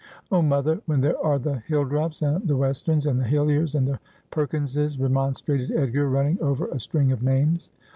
[0.31, 3.99] 'Oh, mother, when there are the Hilldrops, and the Westerns, and the Hilliers, and the
[4.31, 7.69] Perkinses,' remonstrated Edgar, running over a string of names.